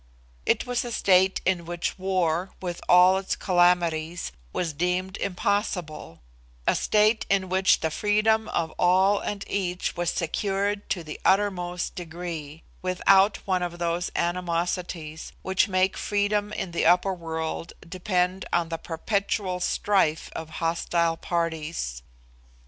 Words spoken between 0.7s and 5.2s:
a state in which war, with all its calamities, was deemed